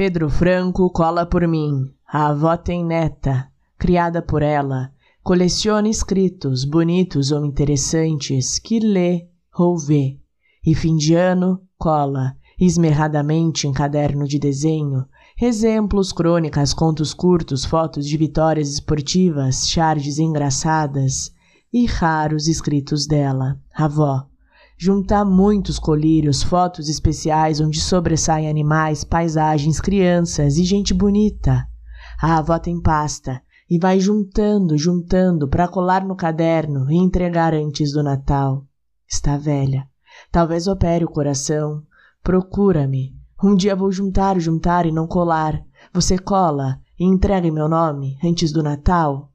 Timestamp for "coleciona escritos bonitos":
5.22-7.30